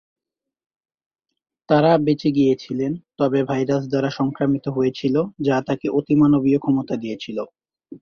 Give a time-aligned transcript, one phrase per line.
[1.69, 5.15] তারা বেঁচে গিয়েছিলেন, তবে ভাইরাস দ্বারা সংক্রামিত হয়েছিল,
[5.41, 7.37] যা তাকে অতিমানবীয় ক্ষমতা দিয়েছিল।